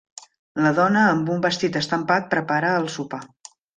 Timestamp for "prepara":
2.33-2.73